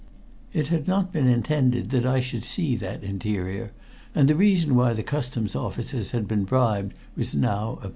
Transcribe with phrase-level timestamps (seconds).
[0.51, 3.71] It had not been intended that I should see that interior,
[4.15, 7.89] and the reason why the Customs officers had been bribed was now apparent.